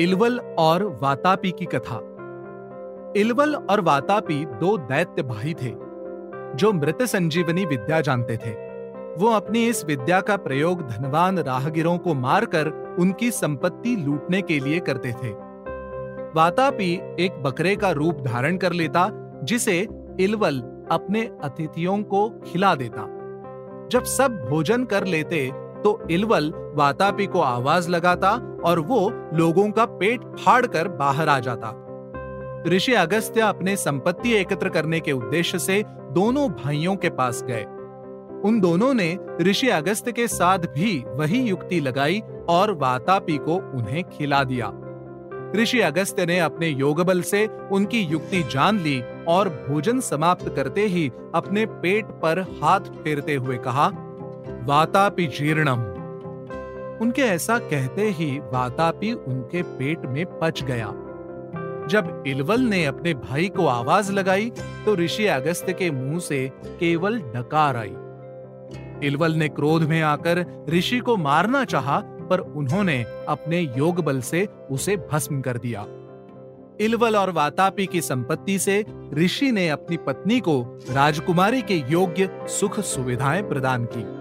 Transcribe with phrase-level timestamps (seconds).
[0.00, 1.96] इलवल और वातापी की कथा।
[3.16, 5.70] इलवल और वातापी दो दैत्य भाई थे,
[6.54, 8.52] जो मृत संजीवनी विद्या जानते थे।
[9.14, 14.78] वो अपनी इस विद्या का प्रयोग धनवान राहगीरों को मारकर उनकी संपत्ति लूटने के लिए
[14.78, 15.30] करते थे।
[16.34, 19.08] वातापी एक बकरे का रूप धारण कर लेता,
[19.44, 19.78] जिसे
[20.20, 20.60] इलवल
[20.90, 23.06] अपने अतिथियों को खिला देता।
[23.92, 25.50] जब सब भोजन कर लेते
[25.84, 31.38] तो इलवल वातापी को आवाज़ लगाता और वो लोगों का पेट फाड़ कर बाहर आ
[31.38, 31.76] जाता।
[32.66, 37.62] ऋषि अगस्त्य अपने संपत्ति एकत्र करने के उद्देश्य से दोनों भाइयों के पास गए।
[38.44, 44.02] उन दोनों ने ऋषि अगस्त्य के साथ भी वही युक्ति लगाई और वातापी को उन्हें
[44.04, 44.72] खिला दिया।
[45.56, 50.86] ऋषि अगस्त्य ने अपने योग बल से उनकी युक्ति जान ली और भोजन समाप्त करते
[50.86, 53.90] ही अपने पेट पर हाथ फेरते हुए कहा,
[54.64, 55.82] वातापी जीर्णम।
[57.00, 60.86] उनके ऐसा कहते ही वातापी उनके पेट में पच गया।
[61.88, 64.50] जब इलवल ने अपने भाई को आवाज़ लगाई
[64.84, 67.94] तो ऋषि अगस्त्य के मुँह से केवल डकार आई।
[69.06, 74.46] इलवल ने क्रोध में आकर ऋषि को मारना चाहा, पर उन्होंने अपने योग बल से
[74.70, 75.86] उसे भस्म कर दिया।
[76.80, 82.80] इलवल और वातापी की संपत्ति से ऋषि ने अपनी पत्नी को राजकुमारी के योग्य सुख
[82.80, 84.19] सुविधाएँ प्रदान की।